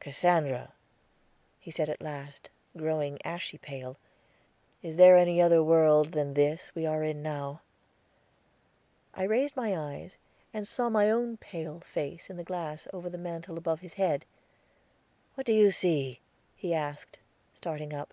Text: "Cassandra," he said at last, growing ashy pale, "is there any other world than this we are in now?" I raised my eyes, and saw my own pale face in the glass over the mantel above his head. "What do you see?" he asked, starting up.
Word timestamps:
"Cassandra," 0.00 0.74
he 1.58 1.70
said 1.70 1.88
at 1.88 2.02
last, 2.02 2.50
growing 2.76 3.16
ashy 3.24 3.56
pale, 3.56 3.96
"is 4.82 4.98
there 4.98 5.16
any 5.16 5.40
other 5.40 5.62
world 5.62 6.12
than 6.12 6.34
this 6.34 6.70
we 6.74 6.84
are 6.84 7.02
in 7.02 7.22
now?" 7.22 7.62
I 9.14 9.22
raised 9.22 9.56
my 9.56 9.74
eyes, 9.74 10.18
and 10.52 10.68
saw 10.68 10.90
my 10.90 11.10
own 11.10 11.38
pale 11.38 11.80
face 11.80 12.28
in 12.28 12.36
the 12.36 12.44
glass 12.44 12.86
over 12.92 13.08
the 13.08 13.16
mantel 13.16 13.56
above 13.56 13.80
his 13.80 13.94
head. 13.94 14.26
"What 15.36 15.46
do 15.46 15.54
you 15.54 15.70
see?" 15.70 16.20
he 16.54 16.74
asked, 16.74 17.18
starting 17.54 17.94
up. 17.94 18.12